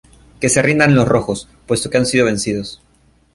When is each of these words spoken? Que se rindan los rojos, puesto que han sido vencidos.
Que 0.39 0.49
se 0.49 0.63
rindan 0.63 0.95
los 0.95 1.07
rojos, 1.07 1.47
puesto 1.67 1.91
que 1.91 1.97
han 1.99 2.07
sido 2.07 2.25
vencidos. 2.25 2.81